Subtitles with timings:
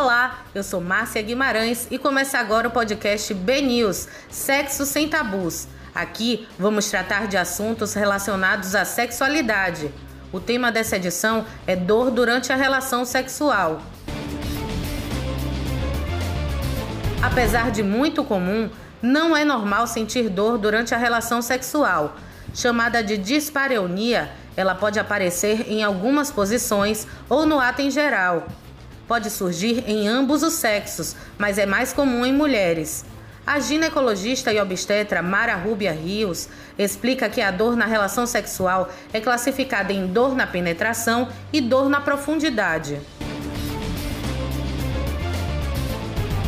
[0.00, 5.66] Olá, eu sou Márcia Guimarães e começa agora o podcast B News Sexo Sem Tabus.
[5.92, 9.90] Aqui vamos tratar de assuntos relacionados à sexualidade.
[10.32, 13.82] O tema dessa edição é dor durante a relação sexual.
[17.20, 18.70] Apesar de muito comum,
[19.02, 22.14] não é normal sentir dor durante a relação sexual.
[22.54, 28.46] Chamada de dispareunia, ela pode aparecer em algumas posições ou no ato em geral.
[29.08, 33.06] Pode surgir em ambos os sexos, mas é mais comum em mulheres.
[33.46, 36.46] A ginecologista e obstetra Mara Rubia Rios
[36.78, 41.88] explica que a dor na relação sexual é classificada em dor na penetração e dor
[41.88, 43.00] na profundidade.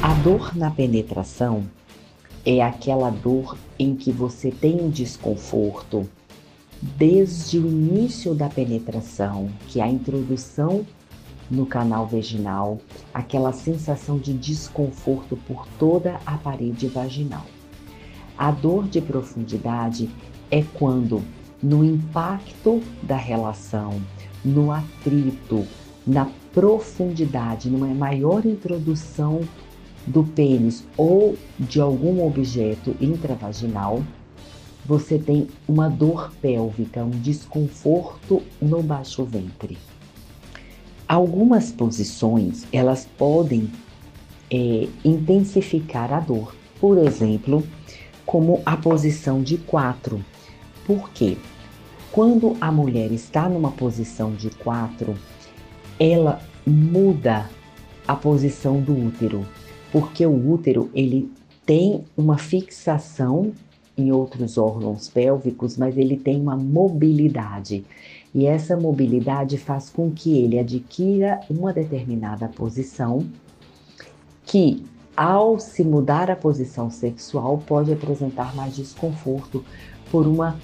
[0.02, 1.64] A dor na penetração
[2.44, 6.06] é aquela dor em que você tem desconforto
[6.82, 10.86] desde o início da penetração, que é a introdução
[11.50, 12.78] no canal vaginal,
[13.12, 17.44] aquela sensação de desconforto por toda a parede vaginal.
[18.38, 20.08] A dor de profundidade
[20.50, 21.22] é quando,
[21.62, 24.00] no impacto da relação,
[24.44, 25.66] no atrito,
[26.06, 29.40] na profundidade, numa maior introdução
[30.06, 34.02] do pênis ou de algum objeto intravaginal,
[34.84, 39.76] você tem uma dor pélvica, um desconforto no baixo ventre.
[41.10, 43.68] Algumas posições elas podem
[44.48, 47.66] é, intensificar a dor, por exemplo,
[48.24, 50.24] como a posição de quatro.
[50.86, 51.36] Por quê?
[52.12, 55.16] Quando a mulher está numa posição de quatro,
[55.98, 57.50] ela muda
[58.06, 59.44] a posição do útero,
[59.90, 61.28] porque o útero ele
[61.66, 63.50] tem uma fixação
[63.98, 67.84] em outros órgãos pélvicos, mas ele tem uma mobilidade.
[68.34, 73.26] E essa mobilidade faz com que ele adquira uma determinada posição
[74.44, 74.84] que,
[75.16, 79.64] ao se mudar a posição sexual, pode apresentar mais desconforto
[80.10, 80.56] por uma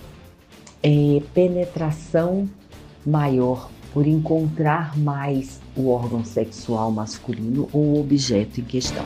[0.83, 2.49] é, penetração
[3.05, 9.05] maior, por encontrar mais o órgão sexual masculino ou o objeto em questão.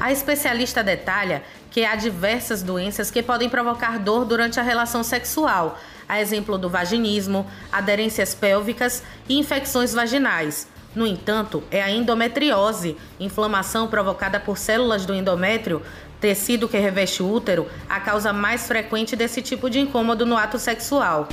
[0.00, 1.42] A especialista detalha
[1.76, 5.78] que há diversas doenças que podem provocar dor durante a relação sexual,
[6.08, 10.66] a exemplo do vaginismo, aderências pélvicas e infecções vaginais.
[10.94, 15.82] No entanto, é a endometriose, inflamação provocada por células do endométrio,
[16.18, 20.58] tecido que reveste o útero, a causa mais frequente desse tipo de incômodo no ato
[20.58, 21.28] sexual.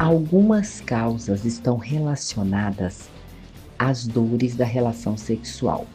[0.00, 3.08] Algumas causas estão relacionadas
[3.78, 5.86] às dores da relação sexual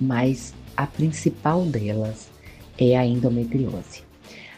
[0.00, 2.28] mas a principal delas
[2.78, 4.02] é a endometriose.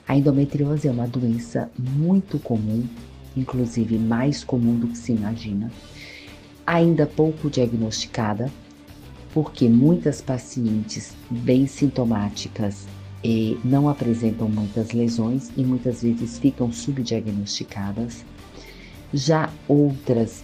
[0.07, 2.85] A endometriose é uma doença muito comum,
[3.37, 5.71] inclusive mais comum do que se imagina,
[6.67, 8.51] ainda pouco diagnosticada,
[9.33, 12.87] porque muitas pacientes bem sintomáticas
[13.23, 18.25] e não apresentam muitas lesões e muitas vezes ficam subdiagnosticadas.
[19.13, 20.43] Já outras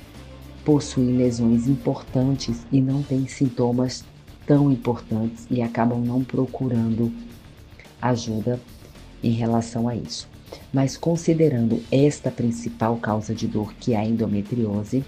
[0.65, 4.05] possuem lesões importantes e não têm sintomas
[4.47, 7.13] tão importantes e acabam não procurando
[8.01, 8.61] ajuda
[9.23, 10.29] em relação a isso.
[10.73, 15.05] Mas considerando esta principal causa de dor, que é a endometriose,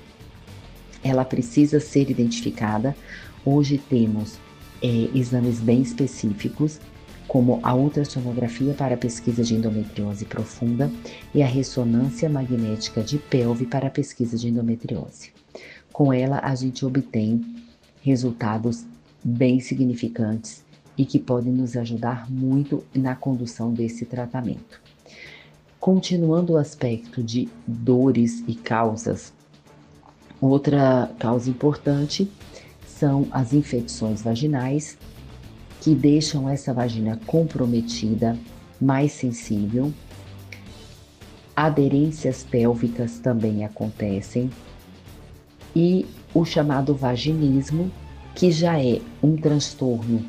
[1.03, 2.97] ela precisa ser identificada.
[3.45, 4.39] Hoje temos
[4.83, 6.81] é, exames bem específicos,
[7.29, 10.91] como a ultrassonografia para pesquisa de endometriose profunda
[11.35, 15.33] e a ressonância magnética de pelve para pesquisa de endometriose.
[15.93, 17.45] Com ela, a gente obtém
[18.01, 18.85] resultados
[19.27, 20.65] bem significantes
[20.97, 24.81] e que podem nos ajudar muito na condução desse tratamento.
[25.81, 29.33] Continuando o aspecto de dores e causas,
[30.41, 32.31] outra causa importante
[32.87, 34.97] são as infecções vaginais,
[35.81, 38.39] que deixam essa vagina comprometida,
[38.81, 39.93] mais sensível.
[41.55, 44.51] Aderências pélvicas também acontecem.
[45.75, 47.91] E o chamado vaginismo,
[48.37, 50.23] que já é um transtorno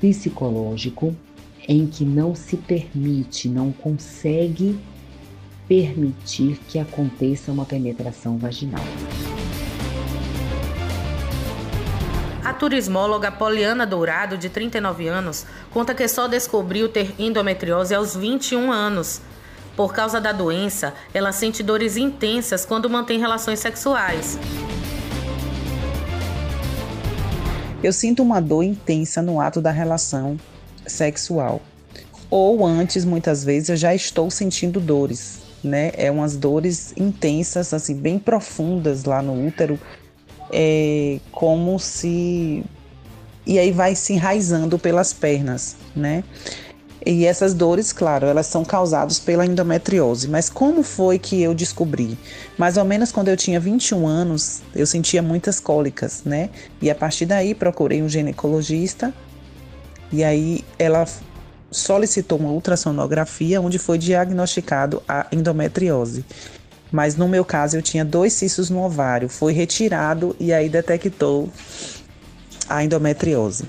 [0.00, 1.14] psicológico
[1.68, 4.80] em que não se permite, não consegue
[5.68, 8.82] permitir que aconteça uma penetração vaginal.
[12.42, 18.72] A turismóloga Poliana Dourado, de 39 anos, conta que só descobriu ter endometriose aos 21
[18.72, 19.20] anos.
[19.76, 24.38] Por causa da doença, ela sente dores intensas quando mantém relações sexuais.
[27.82, 30.38] Eu sinto uma dor intensa no ato da relação
[30.86, 31.60] sexual.
[32.30, 35.40] Ou antes, muitas vezes, eu já estou sentindo dores.
[35.62, 35.92] né?
[35.94, 39.78] É umas dores intensas, assim, bem profundas lá no útero,
[40.50, 42.64] é como se
[43.44, 46.22] e aí vai se enraizando pelas pernas, né?
[47.04, 50.28] E essas dores, claro, elas são causadas pela endometriose.
[50.28, 52.16] Mas como foi que eu descobri?
[52.56, 56.50] Mais ou menos quando eu tinha 21 anos, eu sentia muitas cólicas, né?
[56.80, 59.12] E a partir daí procurei um ginecologista.
[60.12, 61.06] E aí ela
[61.72, 66.24] solicitou uma ultrassonografia onde foi diagnosticado a endometriose.
[66.92, 71.48] Mas no meu caso eu tinha dois cistos no ovário, foi retirado e aí detectou
[72.68, 73.64] a endometriose.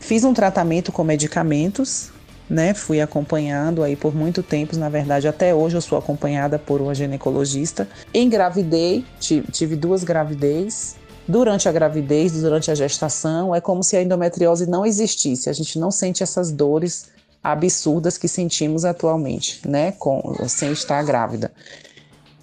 [0.00, 2.10] Fiz um tratamento com medicamentos,
[2.48, 2.74] né?
[2.74, 6.94] Fui acompanhando aí por muito tempo, na verdade, até hoje eu sou acompanhada por uma
[6.94, 7.88] ginecologista.
[8.14, 10.96] Engravidei, tive duas gravidez.
[11.26, 15.50] Durante a gravidez, durante a gestação, é como se a endometriose não existisse.
[15.50, 17.08] A gente não sente essas dores
[17.44, 19.92] absurdas que sentimos atualmente, né?
[19.92, 21.52] Com, sem estar grávida.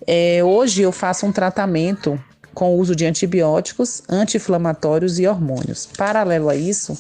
[0.06, 2.20] É, hoje eu faço um tratamento
[2.54, 5.90] com o uso de antibióticos, anti-inflamatórios e hormônios.
[5.98, 6.98] Paralelo a isso,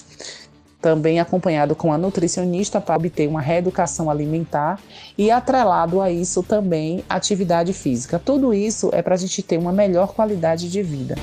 [0.85, 4.79] também acompanhado com a nutricionista para obter uma reeducação alimentar
[5.17, 8.21] e atrelado a isso também atividade física.
[8.23, 11.15] Tudo isso é para a gente ter uma melhor qualidade de vida.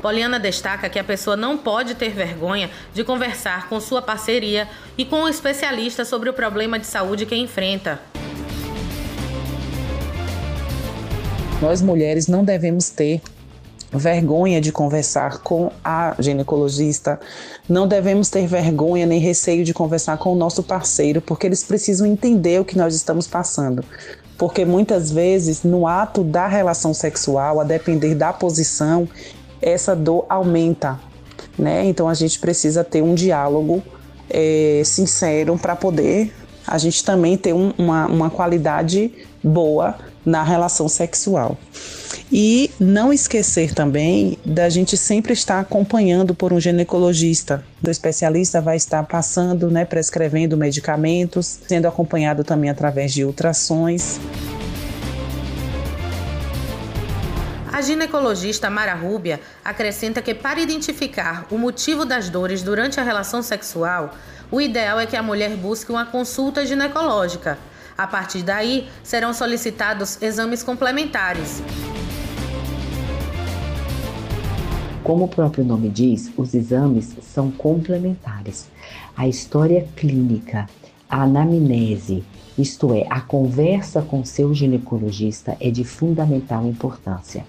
[0.00, 4.66] Poliana destaca que a pessoa não pode ter vergonha de conversar com sua parceria
[4.96, 8.00] e com o um especialista sobre o problema de saúde que enfrenta.
[11.60, 13.20] Nós mulheres não devemos ter
[13.92, 17.20] vergonha de conversar com a ginecologista,
[17.68, 22.06] não devemos ter vergonha nem receio de conversar com o nosso parceiro, porque eles precisam
[22.06, 23.84] entender o que nós estamos passando.
[24.38, 29.08] Porque muitas vezes, no ato da relação sexual, a depender da posição,
[29.60, 30.98] essa dor aumenta,
[31.58, 31.84] né?
[31.84, 33.82] Então a gente precisa ter um diálogo
[34.28, 36.32] é, sincero para poder
[36.66, 39.12] a gente também ter um, uma, uma qualidade
[39.42, 41.56] boa na relação sexual.
[42.34, 47.62] E não esquecer também da gente sempre estar acompanhando por um ginecologista.
[47.86, 54.18] O especialista vai estar passando, né, prescrevendo medicamentos, sendo acompanhado também através de ultrações.
[57.70, 63.42] A ginecologista Mara Rúbia acrescenta que, para identificar o motivo das dores durante a relação
[63.42, 64.14] sexual,
[64.50, 67.58] o ideal é que a mulher busque uma consulta ginecológica.
[67.98, 71.60] A partir daí, serão solicitados exames complementares.
[75.04, 78.68] Como o próprio nome diz, os exames são complementares.
[79.16, 80.68] A história clínica,
[81.10, 82.22] a anamnese,
[82.56, 87.44] isto é, a conversa com seu ginecologista é de fundamental importância.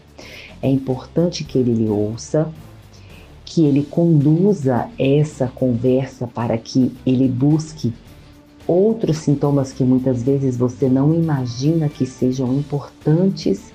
[0.62, 2.50] É importante que ele lhe ouça,
[3.46, 7.94] que ele conduza essa conversa para que ele busque
[8.66, 13.72] outros sintomas que muitas vezes você não imagina que sejam importantes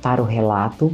[0.00, 0.90] para o relato.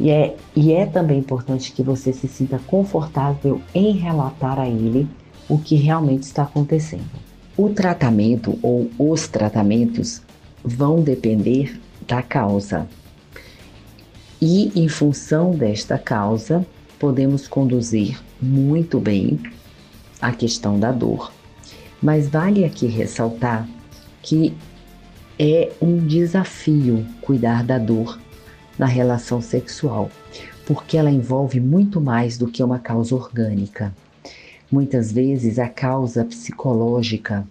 [0.00, 5.06] E é, e é também importante que você se sinta confortável em relatar a ele
[5.46, 7.04] o que realmente está acontecendo.
[7.54, 10.22] O tratamento ou os tratamentos
[10.64, 12.88] vão depender da causa.
[14.40, 16.64] E em função desta causa,
[16.98, 19.38] podemos conduzir muito bem
[20.18, 21.30] a questão da dor.
[22.02, 23.68] Mas vale aqui ressaltar
[24.22, 24.54] que
[25.38, 28.18] é um desafio cuidar da dor
[28.80, 30.10] na relação sexual,
[30.64, 33.94] porque ela envolve muito mais do que uma causa orgânica.
[34.72, 37.46] Muitas vezes a causa psicológica,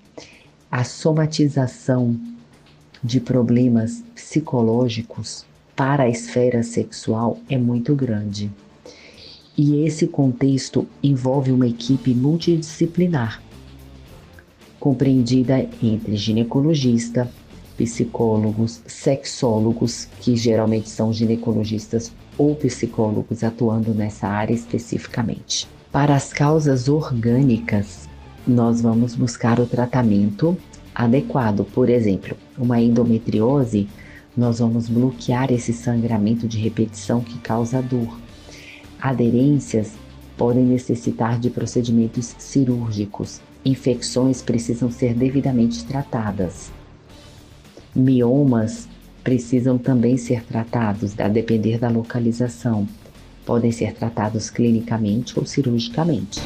[0.72, 2.20] a somatização
[3.04, 5.46] de problemas psicológicos
[5.76, 8.50] para a esfera sexual é muito grande.
[9.56, 13.40] E esse contexto envolve uma equipe multidisciplinar,
[14.80, 17.30] compreendida entre ginecologista,
[17.80, 25.66] psicólogos, sexólogos, que geralmente são ginecologistas ou psicólogos atuando nessa área especificamente.
[25.90, 28.10] Para as causas orgânicas,
[28.46, 30.58] nós vamos buscar o tratamento
[30.94, 31.66] adequado.
[31.74, 33.88] Por exemplo, uma endometriose
[34.36, 38.20] nós vamos bloquear esse sangramento de repetição que causa dor.
[39.02, 39.94] Aderências
[40.38, 43.42] podem necessitar de procedimentos cirúrgicos.
[43.66, 46.72] Infecções precisam ser devidamente tratadas.
[48.00, 48.88] Miomas
[49.24, 52.88] precisam também ser tratados, a depender da localização.
[53.46, 56.39] Podem ser tratados clinicamente ou cirurgicamente.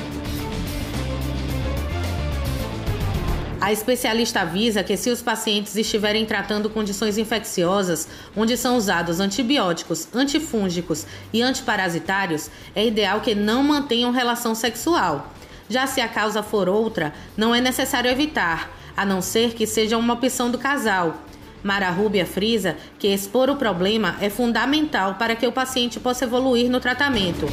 [3.64, 10.10] A especialista avisa que se os pacientes estiverem tratando condições infecciosas, onde são usados antibióticos,
[10.14, 15.32] antifúngicos e antiparasitários, é ideal que não mantenham relação sexual.
[15.70, 19.98] Já se a causa for outra, não é necessário evitar, a não ser que seja
[19.98, 21.24] uma opção do casal.
[21.64, 26.70] Mara Rúbia frisa que expor o problema é fundamental para que o paciente possa evoluir
[26.70, 27.46] no tratamento.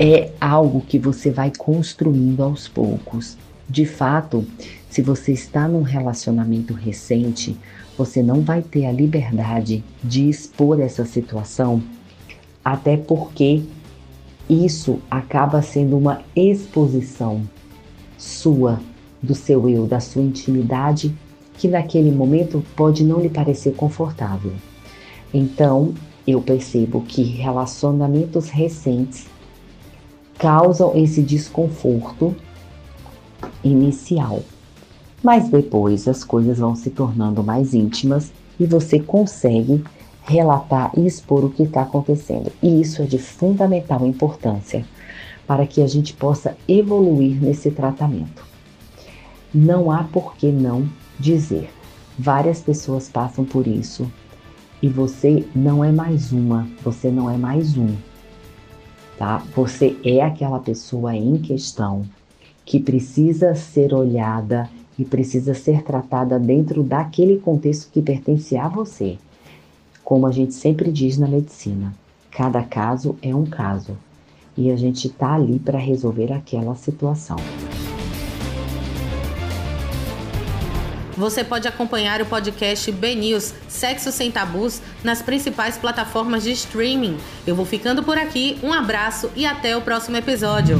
[0.00, 3.36] É algo que você vai construindo aos poucos.
[3.68, 4.46] De fato,
[4.88, 7.56] se você está num relacionamento recente,
[7.96, 11.82] você não vai ter a liberdade de expor essa situação,
[12.64, 13.62] até porque
[14.48, 17.42] isso acaba sendo uma exposição
[18.16, 18.80] sua,
[19.22, 21.14] do seu eu, da sua intimidade,
[21.54, 24.52] que naquele momento pode não lhe parecer confortável.
[25.32, 25.94] Então,
[26.26, 29.26] eu percebo que relacionamentos recentes
[30.38, 32.34] causam esse desconforto
[33.62, 34.42] inicial.
[35.22, 39.82] Mas depois as coisas vão se tornando mais íntimas e você consegue
[40.24, 42.52] relatar e expor o que está acontecendo.
[42.62, 44.84] E isso é de fundamental importância
[45.46, 48.44] para que a gente possa evoluir nesse tratamento.
[49.58, 50.86] Não há por que não
[51.18, 51.70] dizer.
[52.18, 54.06] Várias pessoas passam por isso
[54.82, 57.88] e você não é mais uma, você não é mais um,
[59.16, 59.42] tá?
[59.54, 62.04] Você é aquela pessoa em questão
[62.66, 69.16] que precisa ser olhada e precisa ser tratada dentro daquele contexto que pertence a você.
[70.04, 71.94] Como a gente sempre diz na medicina,
[72.30, 73.96] cada caso é um caso
[74.54, 77.38] e a gente está ali para resolver aquela situação.
[81.16, 87.16] Você pode acompanhar o podcast BNews Sexo Sem Tabus nas principais plataformas de streaming.
[87.46, 90.78] Eu vou ficando por aqui, um abraço e até o próximo episódio.